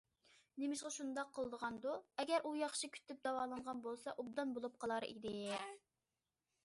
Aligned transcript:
نېمىشقا 0.61 0.91
شۇنداق 0.93 1.27
قىلىدىغاندۇ؟ 1.35 1.93
ئەگەر 2.23 2.47
ئۇ 2.51 2.55
ياخشى 2.61 2.91
كۈتۈپ 2.95 3.21
داۋالانغان 3.29 3.85
بولسا 3.89 4.17
ئوبدان 4.25 4.57
بولۇپ 4.59 4.81
قالار 4.85 5.09
ئىدى. 5.13 5.37